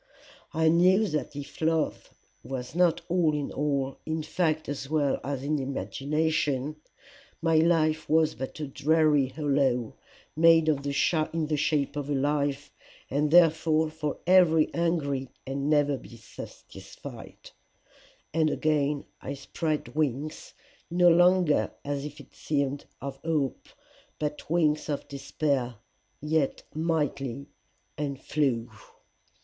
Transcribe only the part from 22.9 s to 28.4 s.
of hope, but wings of despair, yet mighty, and